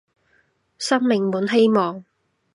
[0.79, 2.03] 生命滿希望